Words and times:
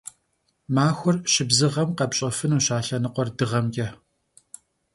Maxuer 0.75 1.17
şıbzığem 1.31 1.89
khepş'efınuş 1.97 2.67
a 2.75 2.77
lhenıkhuer 2.85 3.27
dığemç'e. 3.37 3.87